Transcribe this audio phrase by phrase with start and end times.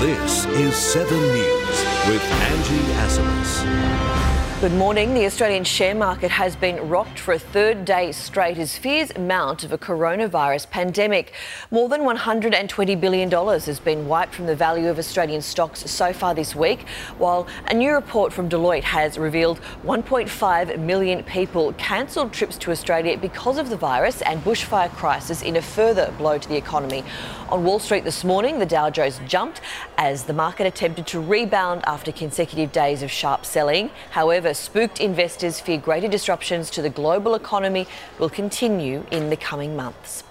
[0.00, 4.37] This is 7 News with Angie Asimus.
[4.60, 5.14] Good morning.
[5.14, 9.62] The Australian share market has been rocked for a third day straight as fears mount
[9.62, 11.32] of a coronavirus pandemic.
[11.70, 16.34] More than $120 billion has been wiped from the value of Australian stocks so far
[16.34, 22.58] this week, while a new report from Deloitte has revealed 1.5 million people cancelled trips
[22.58, 26.56] to Australia because of the virus and bushfire crisis in a further blow to the
[26.56, 27.04] economy.
[27.48, 29.60] On Wall Street this morning, the Dow Jones jumped
[29.98, 33.90] as the market attempted to rebound after consecutive days of sharp selling.
[34.10, 37.86] However, However, spooked investors fear greater disruptions to the global economy
[38.18, 40.24] will continue in the coming months.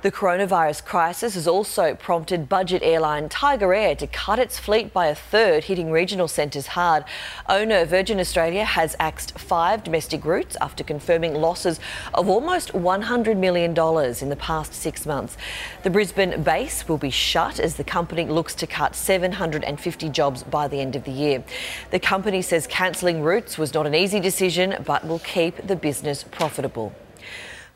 [0.00, 5.08] The coronavirus crisis has also prompted budget airline Tiger Air to cut its fleet by
[5.08, 7.02] a third, hitting regional centres hard.
[7.48, 11.80] Owner Virgin Australia has axed five domestic routes after confirming losses
[12.14, 15.36] of almost $100 million in the past six months.
[15.82, 20.68] The Brisbane base will be shut as the company looks to cut 750 jobs by
[20.68, 21.42] the end of the year.
[21.90, 26.22] The company says cancelling routes was not an easy decision, but will keep the business
[26.22, 26.92] profitable.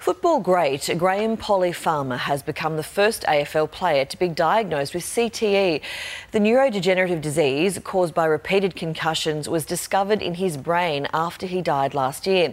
[0.02, 5.80] Football great Graham Polly-Farmer has become the first AFL player to be diagnosed with CTE.
[6.32, 11.94] The neurodegenerative disease caused by repeated concussions was discovered in his brain after he died
[11.94, 12.52] last year.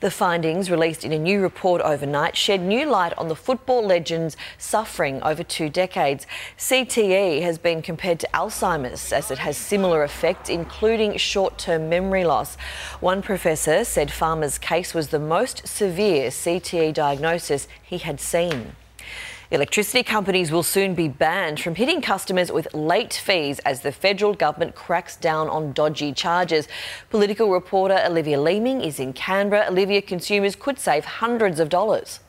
[0.00, 4.36] The findings, released in a new report overnight, shed new light on the football legend's
[4.58, 6.26] suffering over two decades.
[6.58, 12.24] CTE has been compared to Alzheimer's as it has similar effects, including short term memory
[12.24, 12.56] loss.
[13.00, 18.76] One professor said Farmer's case was the most severe CTE diagnosis he had seen.
[19.52, 24.32] Electricity companies will soon be banned from hitting customers with late fees as the federal
[24.32, 26.68] government cracks down on dodgy charges.
[27.10, 29.66] Political reporter Olivia Leeming is in Canberra.
[29.68, 32.20] Olivia, consumers could save hundreds of dollars.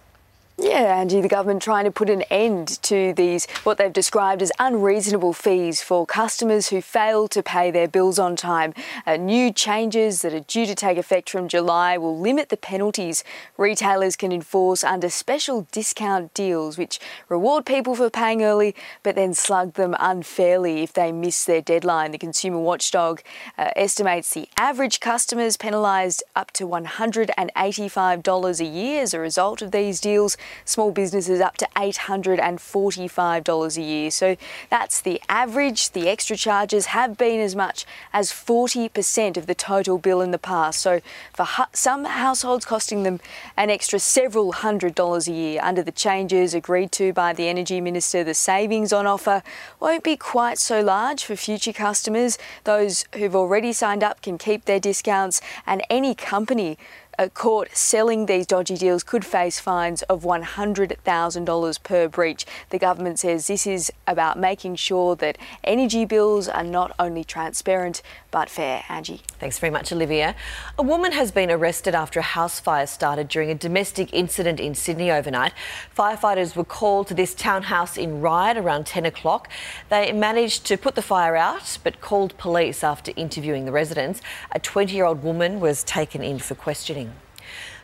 [0.63, 4.51] Yeah, Angie, the government trying to put an end to these, what they've described as
[4.59, 8.75] unreasonable fees for customers who fail to pay their bills on time.
[9.07, 13.23] Uh, new changes that are due to take effect from July will limit the penalties
[13.57, 19.33] retailers can enforce under special discount deals, which reward people for paying early but then
[19.33, 22.11] slug them unfairly if they miss their deadline.
[22.11, 23.23] The Consumer Watchdog
[23.57, 29.63] uh, estimates the average customer is penalised up to $185 a year as a result
[29.63, 34.11] of these deals small businesses up to $845 a year.
[34.11, 34.35] So
[34.69, 35.91] that's the average.
[35.91, 40.37] The extra charges have been as much as 40% of the total bill in the
[40.37, 40.81] past.
[40.81, 41.01] So
[41.33, 43.19] for some households costing them
[43.57, 47.81] an extra several hundred dollars a year under the changes agreed to by the Energy
[47.81, 49.43] Minister, the savings on offer
[49.79, 52.37] won't be quite so large for future customers.
[52.63, 56.77] Those who've already signed up can keep their discounts and any company
[57.21, 62.45] a court selling these dodgy deals could face fines of $100,000 per breach.
[62.71, 68.01] The government says this is about making sure that energy bills are not only transparent
[68.31, 68.83] but fair.
[68.89, 69.21] Angie.
[69.39, 70.35] Thanks very much, Olivia.
[70.79, 74.73] A woman has been arrested after a house fire started during a domestic incident in
[74.73, 75.53] Sydney overnight.
[75.95, 79.47] Firefighters were called to this townhouse in Ryde around 10 o'clock.
[79.89, 84.21] They managed to put the fire out but called police after interviewing the residents.
[84.53, 87.10] A 20 year old woman was taken in for questioning.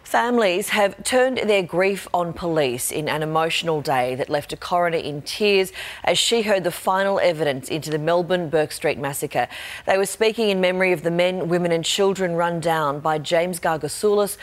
[0.08, 4.98] Families have turned their grief on police in an emotional day that left a coroner
[4.98, 5.74] in tears
[6.06, 9.50] as she heard the final evidence into the Melbourne Burke Street massacre.
[9.86, 13.60] They were speaking in memory of the men, women, and children run down by James
[13.60, 14.38] Gargasoulas,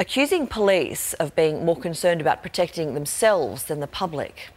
[0.00, 4.48] accusing police of being more concerned about protecting themselves than the public.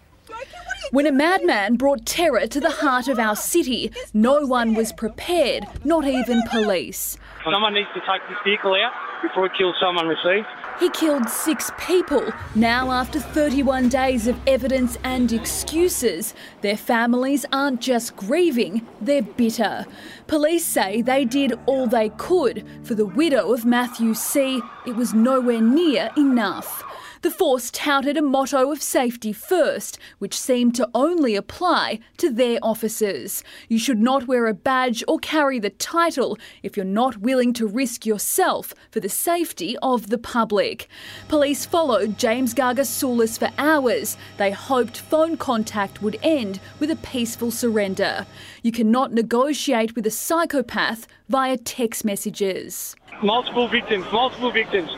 [0.91, 5.65] When a madman brought terror to the heart of our city, no one was prepared,
[5.83, 7.17] not even police.
[7.43, 10.47] Someone needs to take this vehicle out before it kills someone, received.
[10.79, 12.33] He killed six people.
[12.53, 19.85] Now, after 31 days of evidence and excuses, their families aren't just grieving, they're bitter.
[20.27, 22.65] Police say they did all they could.
[22.83, 26.83] For the widow of Matthew Si., it was nowhere near enough.
[27.25, 32.59] The force touted a motto of safety first, which seemed to only apply to their
[32.61, 33.43] officers.
[33.67, 37.65] You should not wear a badge or carry the title if you're not willing to
[37.65, 40.87] risk yourself for the safety of the public.
[41.27, 44.17] Police followed James Gargasoulas for hours.
[44.37, 48.27] They hoped phone contact would end with a peaceful surrender.
[48.61, 52.95] You cannot negotiate with a psychopath via text messages.
[53.23, 54.91] Multiple victims, multiple victims.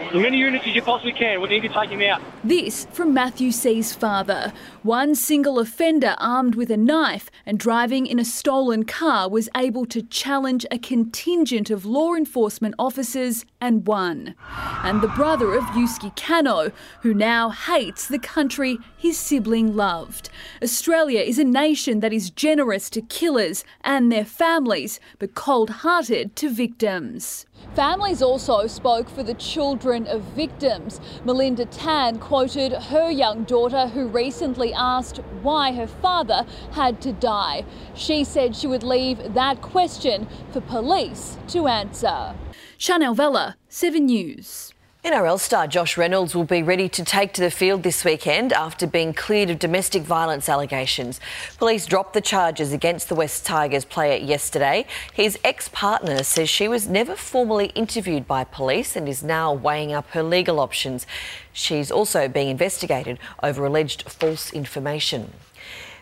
[0.00, 1.40] As many units as you possibly can.
[1.40, 2.22] We need to take him out.
[2.42, 4.54] This from Matthew Si.'s father.
[4.82, 9.84] One single offender armed with a knife and driving in a stolen car was able
[9.86, 14.34] to challenge a contingent of law enforcement officers and won.
[14.82, 16.72] And the brother of Yosuke Kanno,
[17.02, 20.30] who now hates the country his sibling loved.
[20.62, 26.34] Australia is a nation that is generous to killers and their families, but cold hearted
[26.36, 27.44] to victims.
[27.74, 31.00] Families also spoke for the children of victims.
[31.24, 37.64] Melinda Tan quoted her young daughter, who recently asked why her father had to die.
[37.94, 42.34] She said she would leave that question for police to answer.
[42.76, 44.72] Chanel Vella, 7 News.
[45.08, 48.86] NRL star Josh Reynolds will be ready to take to the field this weekend after
[48.86, 51.18] being cleared of domestic violence allegations.
[51.56, 54.84] Police dropped the charges against the Wests Tigers player yesterday.
[55.14, 59.94] His ex partner says she was never formally interviewed by police and is now weighing
[59.94, 61.06] up her legal options.
[61.54, 65.32] She's also being investigated over alleged false information.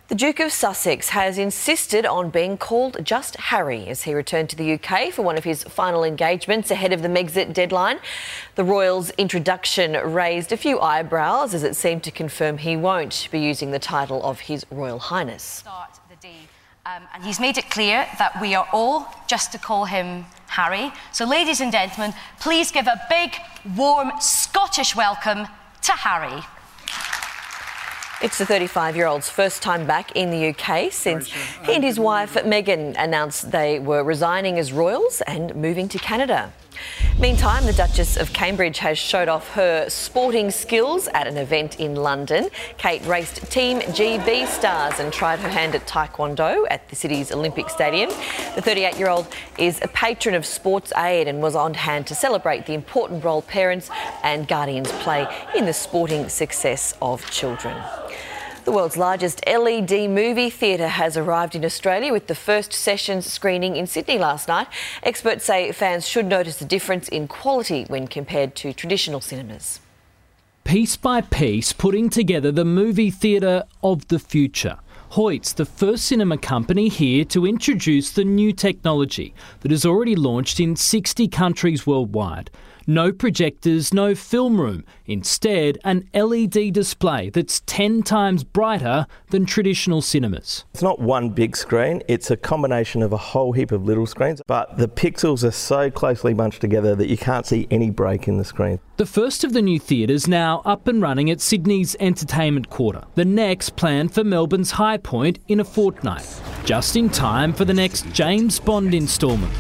[0.09, 4.57] The Duke of Sussex has insisted on being called just Harry as he returned to
[4.57, 7.99] the UK for one of his final engagements ahead of the Megxit deadline.
[8.55, 13.41] The royal's introduction raised a few eyebrows as it seemed to confirm he won't be
[13.41, 15.65] using the title of His Royal Highness.
[16.23, 16.29] The.
[16.87, 20.93] Um, and he's made it clear that we are all just to call him Harry.
[21.13, 23.35] So, ladies and gentlemen, please give a big,
[23.77, 25.49] warm Scottish welcome
[25.83, 26.45] to Harry.
[28.23, 32.01] It's the 35 year old's first time back in the UK since he and his
[32.01, 36.51] wife Meghan announced they were resigning as royals and moving to Canada.
[37.19, 41.97] Meantime, the Duchess of Cambridge has showed off her sporting skills at an event in
[41.97, 42.51] London.
[42.77, 47.71] Kate raced Team GB stars and tried her hand at Taekwondo at the city's Olympic
[47.71, 48.11] Stadium.
[48.55, 49.27] The 38 year old
[49.59, 53.43] is a patron of Sports Aid and was on hand to celebrate the important role
[53.43, 53.91] parents
[54.23, 55.27] and guardians play
[55.57, 57.77] in the sporting success of children.
[58.67, 63.77] The world's largest LED movie theatre has arrived in Australia with the first sessions screening
[63.77, 64.67] in Sydney last night.
[65.05, 69.79] Experts say fans should notice the difference in quality when compared to traditional cinemas.
[70.65, 74.79] Piece by piece, putting together the movie theatre of the future.
[75.13, 80.59] Hoyts the first cinema company here to introduce the new technology that has already launched
[80.59, 82.51] in 60 countries worldwide.
[82.89, 84.85] No projectors, no film room.
[85.07, 90.65] Instead, an LED display that's 10 times brighter than traditional cinemas.
[90.73, 94.41] It's not one big screen, it's a combination of a whole heap of little screens,
[94.47, 98.39] but the pixels are so closely bunched together that you can't see any break in
[98.39, 98.79] the screen.
[98.99, 103.03] The first of the new theatres now up and running at Sydney's Entertainment Quarter.
[103.17, 107.75] The next planned for Melbourne's High Point in a fortnight, just in time for the
[107.75, 109.53] next James Bond instalment.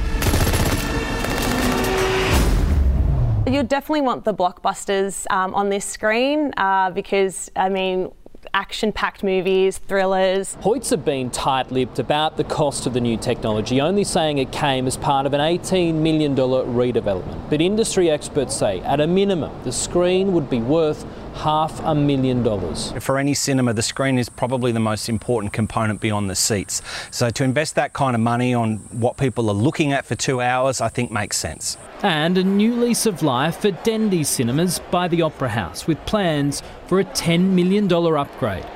[3.47, 8.11] You definitely want the blockbusters um, on this screen uh, because, I mean,
[8.55, 10.57] action packed movies, thrillers.
[10.57, 14.50] Hoyts have been tight lipped about the cost of the new technology, only saying it
[14.50, 17.49] came as part of an $18 million redevelopment.
[17.49, 22.43] But industry experts say, at a minimum, the screen would be worth half a million
[22.43, 22.93] dollars.
[22.99, 26.83] For any cinema, the screen is probably the most important component beyond the seats.
[27.12, 30.41] So to invest that kind of money on what people are looking at for two
[30.41, 31.76] hours, I think makes sense.
[32.03, 36.62] And a new lease of life for Dendy Cinemas by the Opera House with plans
[36.87, 38.67] for a $10 million upgrade.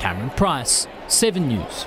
[0.00, 1.86] Cameron Price, 7 News.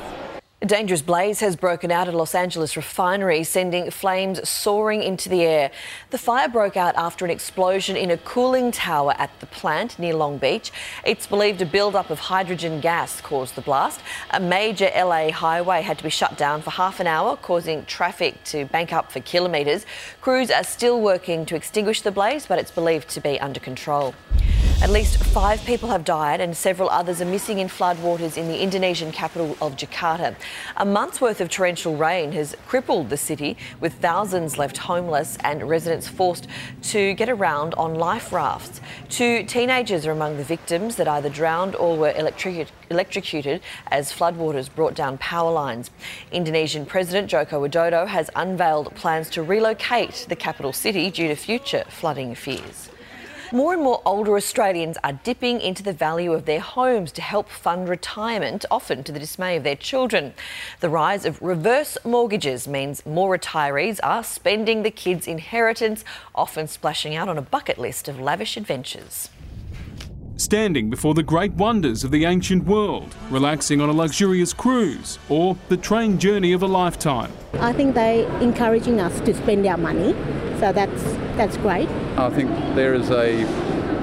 [0.59, 5.29] A dangerous blaze has broken out at a Los Angeles refinery, sending flames soaring into
[5.29, 5.69] the air.
[6.09, 10.15] The fire broke out after an explosion in a cooling tower at the plant near
[10.15, 10.71] Long Beach.
[11.05, 14.01] It's believed a buildup of hydrogen gas caused the blast.
[14.31, 18.43] A major LA highway had to be shut down for half an hour, causing traffic
[18.45, 19.85] to bank up for kilometres.
[20.21, 24.15] Crews are still working to extinguish the blaze, but it's believed to be under control.
[24.79, 28.62] At least five people have died and several others are missing in floodwaters in the
[28.62, 30.36] Indonesian capital of Jakarta.
[30.77, 35.67] A month's worth of torrential rain has crippled the city, with thousands left homeless and
[35.67, 36.48] residents forced
[36.84, 38.79] to get around on life rafts.
[39.10, 44.74] Two teenagers are among the victims that either drowned or were electric- electrocuted as floodwaters
[44.74, 45.89] brought down power lines.
[46.31, 51.84] Indonesian President Joko Widodo has unveiled plans to relocate the capital city due to future
[51.89, 52.89] flooding fears.
[53.54, 57.48] More and more older Australians are dipping into the value of their homes to help
[57.48, 60.34] fund retirement, often to the dismay of their children.
[60.82, 66.04] The rise of reverse mortgages means more retirees are spending the kids' inheritance,
[66.36, 69.30] often splashing out on a bucket list of lavish adventures.
[70.36, 75.56] Standing before the great wonders of the ancient world, relaxing on a luxurious cruise, or
[75.70, 77.32] the train journey of a lifetime.
[77.54, 80.12] I think they're encouraging us to spend our money,
[80.60, 81.04] so that's
[81.38, 81.88] that's great.
[82.17, 83.45] I think there is a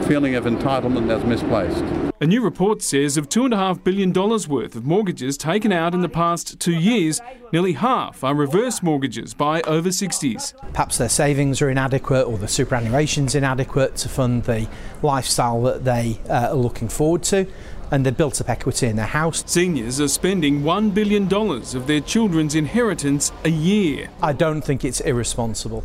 [0.06, 1.82] feeling of entitlement that's misplaced.
[2.20, 6.60] A new report says of $2.5 billion worth of mortgages taken out in the past
[6.60, 7.20] two years,
[7.52, 10.54] nearly half are reverse mortgages by over 60s.
[10.72, 14.68] Perhaps their savings are inadequate or the superannuation's inadequate to fund the
[15.02, 17.48] lifestyle that they uh, are looking forward to.
[17.90, 19.42] And they've built up equity in their house.
[19.44, 24.08] Seniors are spending $1 billion of their children's inheritance a year.
[24.22, 25.82] I don't think it's irresponsible.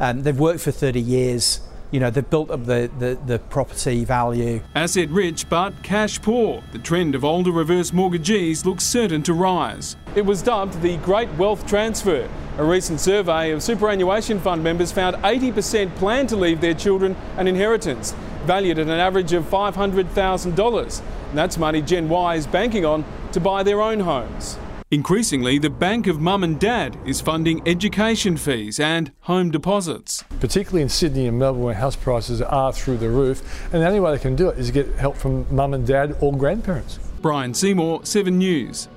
[0.00, 4.04] Um, they've worked for 30 years you know, they've built up the, the, the, property
[4.04, 4.60] value.
[4.74, 6.62] Asset rich but cash poor.
[6.72, 9.96] The trend of older reverse mortgagees looks certain to rise.
[10.14, 12.28] It was dubbed the Great Wealth Transfer.
[12.58, 17.46] A recent survey of superannuation fund members found 80% plan to leave their children an
[17.46, 18.12] inheritance,
[18.44, 21.02] valued at an average of $500,000.
[21.28, 24.58] And that's money Gen Y is banking on to buy their own homes.
[24.90, 30.24] Increasingly, the Bank of Mum and Dad is funding education fees and home deposits.
[30.40, 34.00] Particularly in Sydney and Melbourne, where house prices are through the roof, and the only
[34.00, 36.98] way they can do it is get help from mum and dad or grandparents.
[37.20, 38.88] Brian Seymour, 7 News.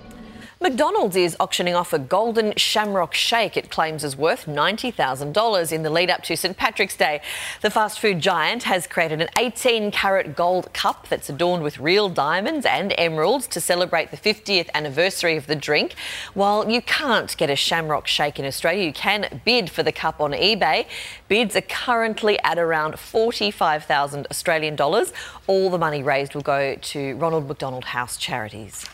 [0.62, 5.89] McDonald's is auctioning off a golden shamrock shake it claims is worth $90,000 in the
[5.89, 7.20] lead up to St Patrick's Day.
[7.62, 12.10] The fast food giant has created an 18 carat gold cup that's adorned with real
[12.10, 15.96] diamonds and emeralds to celebrate the 50th anniversary of the drink.
[16.36, 20.22] While you can't get a shamrock shake in Australia, you can bid for the cup
[20.22, 20.86] on eBay.
[21.27, 25.12] Bids are currently at around 45,000 Australian dollars.
[25.48, 28.86] All the money raised will go to Ronald McDonald House charities.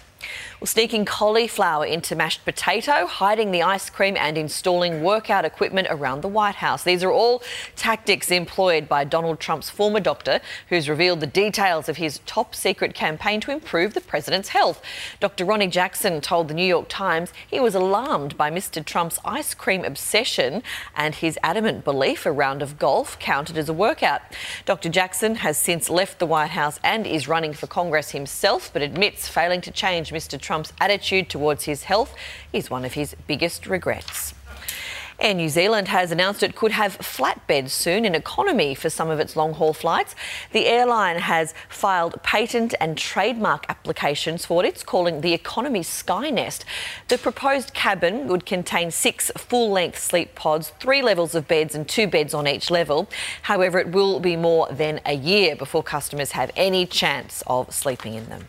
[0.60, 6.22] Well, sneaking cauliflower into mashed potato, hiding the ice cream, and installing workout equipment around
[6.22, 6.84] the White House.
[6.84, 7.44] These are all
[7.76, 12.96] tactics employed by Donald Trump's former doctor, who's revealed the details of his top secret
[12.96, 14.82] campaign to improve the president's health.
[15.20, 15.46] Dr.
[15.46, 18.84] Ronnie Jackson told the New York Times he was alarmed by Mr.
[18.84, 20.64] Trump's ice cream obsession
[20.96, 24.22] and his adamant belief a round of golf counted as a workout.
[24.66, 24.90] Dr.
[24.90, 29.28] Jackson has since left the White House and is running for Congress himself, but admits
[29.28, 30.47] failing to change Mr.
[30.48, 32.16] Trump's attitude towards his health
[32.54, 34.34] is one of his biggest regrets.
[35.20, 39.20] Air New Zealand has announced it could have flatbeds soon in economy for some of
[39.20, 40.16] its long haul flights.
[40.54, 46.64] The airline has filed patent and trademark applications for what it's calling the Economy Skynest.
[47.10, 51.90] The proposed cabin would contain six full length sleep pods, three levels of beds, and
[51.90, 53.10] two beds on each level.
[53.42, 58.14] However, it will be more than a year before customers have any chance of sleeping
[58.14, 58.48] in them.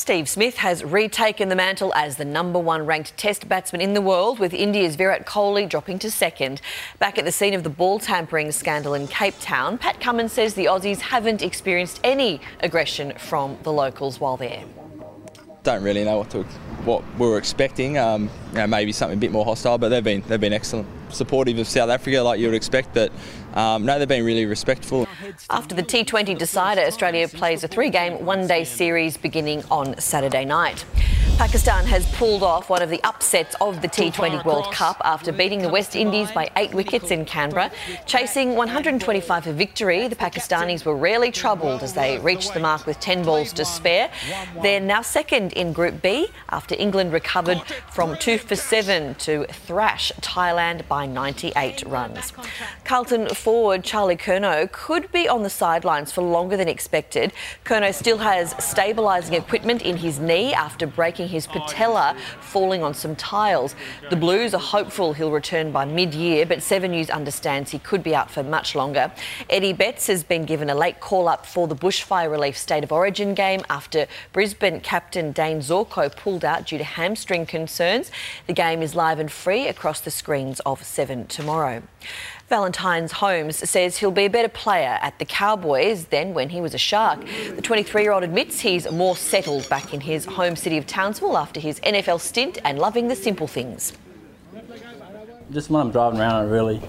[0.00, 4.00] Steve Smith has retaken the mantle as the number one ranked test batsman in the
[4.00, 6.62] world, with India's Virat Kohli dropping to second.
[6.98, 10.54] Back at the scene of the ball tampering scandal in Cape Town, Pat Cummins says
[10.54, 14.64] the Aussies haven't experienced any aggression from the locals while there.
[15.64, 16.44] Don't really know what to
[16.84, 17.98] what we were expecting.
[17.98, 20.88] Um, you know, maybe something a bit more hostile, but they've been they've been excellent,
[21.10, 22.94] supportive of South Africa like you would expect.
[22.94, 23.12] But
[23.52, 25.06] um, no, they've been really respectful.
[25.48, 30.84] After the T20 decider, Australia plays a three-game one-day series beginning on Saturday night.
[31.40, 35.62] Pakistan has pulled off one of the upsets of the T20 World Cup after beating
[35.62, 37.70] the West Indies by eight wickets in Canberra.
[38.06, 43.00] Chasing 125 for victory, the Pakistanis were rarely troubled as they reached the mark with
[43.00, 44.10] 10 balls to spare.
[44.62, 50.12] They're now second in Group B after England recovered from two for seven to thrash
[50.20, 52.32] Thailand by 98 runs.
[52.84, 57.32] Carlton forward Charlie Curnow could be on the sidelines for longer than expected.
[57.64, 63.16] Curnow still has stabilising equipment in his knee after breaking his patella falling on some
[63.16, 63.74] tiles.
[64.10, 68.02] The Blues are hopeful he'll return by mid year, but Seven News understands he could
[68.02, 69.12] be out for much longer.
[69.48, 72.92] Eddie Betts has been given a late call up for the bushfire relief State of
[72.92, 78.10] Origin game after Brisbane captain Dayne Zorko pulled out due to hamstring concerns.
[78.46, 81.82] The game is live and free across the screens of 7 tomorrow.
[82.50, 86.74] Valentine's Holmes says he'll be a better player at the Cowboys than when he was
[86.74, 87.20] a Shark.
[87.54, 91.38] The 23 year old admits he's more settled back in his home city of Townsville
[91.38, 93.92] after his NFL stint and loving the simple things.
[95.52, 96.82] Just when I'm driving around, I really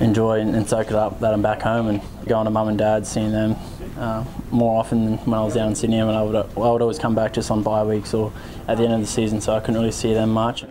[0.00, 3.06] enjoy and, soak it up that I'm back home and going to mum and dad,
[3.06, 3.54] seeing them
[3.98, 5.98] uh, more often than when I was down in Sydney.
[5.98, 8.32] And I would, I would always come back just on bye weeks or
[8.66, 10.64] at the end of the season, so I couldn't really see them much.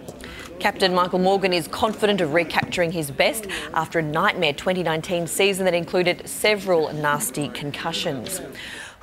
[0.59, 5.73] Captain Michael Morgan is confident of recapturing his best after a nightmare 2019 season that
[5.73, 8.41] included several nasty concussions.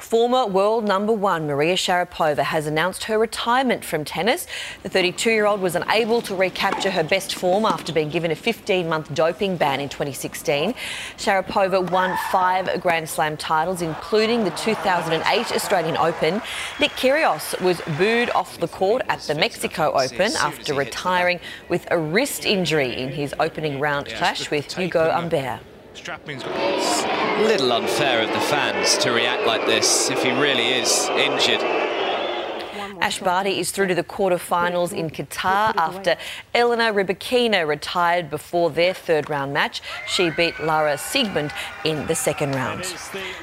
[0.03, 4.49] Former world number one Maria Sharapova has announced her retirement from tennis.
[4.83, 8.35] The 32 year old was unable to recapture her best form after being given a
[8.35, 10.75] 15 month doping ban in 2016.
[11.17, 16.43] Sharapova won five Grand Slam titles, including the 2008 Australian Open.
[16.81, 21.97] Nick Kyrgios was booed off the court at the Mexico Open after retiring with a
[21.97, 25.61] wrist injury in his opening round clash with Hugo Humbert.
[25.95, 31.09] It's a little unfair of the fans to react like this if he really is
[31.11, 31.92] injured.
[33.03, 36.17] Ash Barty is through to the quarterfinals in Qatar after
[36.55, 39.83] Elena Rybakina retired before their third round match.
[40.07, 41.51] She beat Lara Siegemund
[41.85, 42.85] in the second round.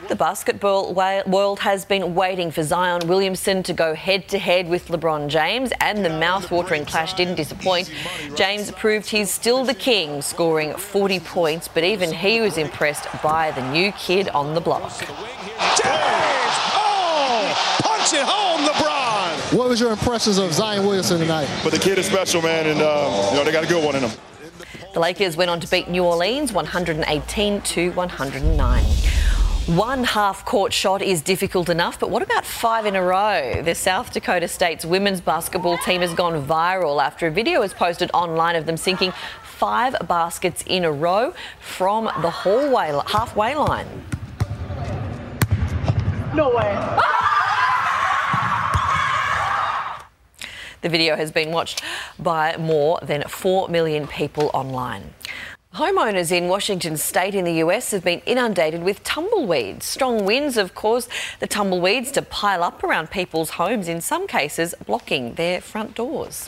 [0.07, 4.87] The basketball world has been waiting for Zion Williamson to go head to head with
[4.87, 7.91] LeBron James, and the mouth-watering clash didn't disappoint.
[8.35, 13.51] James proved he's still the king, scoring 40 points, but even he was impressed by
[13.51, 14.99] the new kid on the block.
[14.99, 16.55] James!
[16.79, 17.79] Oh!
[17.83, 18.98] Punch it home, LeBron!
[19.59, 21.49] What was your impressions of Zion Williamson tonight?
[21.65, 23.93] But the kid is special, man, and uh, you know they got a good one
[23.93, 24.17] in him.
[24.93, 28.83] The Lakers went on to beat New Orleans 118 to 109.
[29.75, 33.61] One half court shot is difficult enough, but what about five in a row?
[33.61, 38.09] The South Dakota State's women's basketball team has gone viral after a video was posted
[38.13, 39.11] online of them sinking
[39.43, 44.05] five baskets in a row from the hallway halfway line.
[46.33, 46.99] No way.
[50.81, 51.81] The video has been watched
[52.17, 55.13] by more than 4 million people online.
[55.75, 59.85] Homeowners in Washington state in the US have been inundated with tumbleweeds.
[59.85, 61.09] Strong winds have caused
[61.39, 66.47] the tumbleweeds to pile up around people's homes, in some cases, blocking their front doors.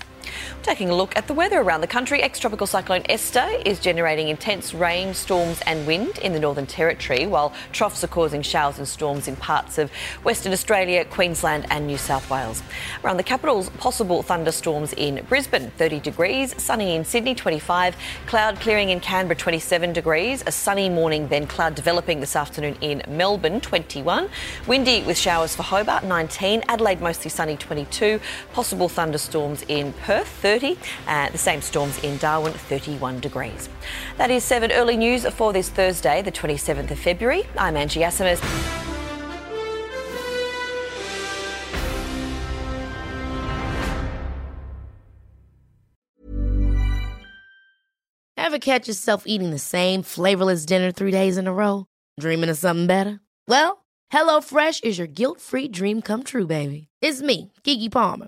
[0.64, 4.28] Taking a look at the weather around the country, ex tropical cyclone Esther is generating
[4.30, 8.88] intense rain, storms, and wind in the Northern Territory, while troughs are causing showers and
[8.88, 9.92] storms in parts of
[10.24, 12.62] Western Australia, Queensland, and New South Wales.
[13.04, 17.96] Around the capital's possible thunderstorms in Brisbane, 30 degrees, sunny in Sydney, 25,
[18.28, 23.02] cloud clearing in Canberra, 27 degrees, a sunny morning, then cloud developing this afternoon in
[23.08, 24.30] Melbourne, 21,
[24.68, 28.20] windy with showers for Hobart, 19, Adelaide mostly sunny, 22,
[28.54, 30.11] possible thunderstorms in Perth.
[30.20, 30.78] 30.
[31.08, 33.70] Uh, the same storms in Darwin, 31 degrees.
[34.18, 37.48] That is 7 early news for this Thursday, the 27th of February.
[37.58, 38.42] I'm Angie Asimus.
[48.38, 51.86] Ever catch yourself eating the same flavorless dinner three days in a row?
[52.20, 53.22] Dreaming of something better?
[53.48, 56.90] Well, HelloFresh is your guilt free dream come true, baby.
[57.02, 58.28] It's me, Keke Palmer.